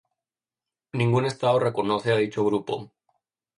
[0.99, 2.91] Ningún estado reconoce a dicho grupo.